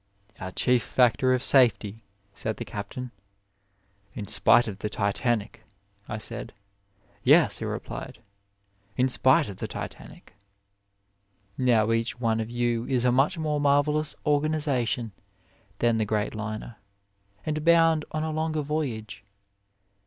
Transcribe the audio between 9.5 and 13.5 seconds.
the Titanic." Now each one of you is a much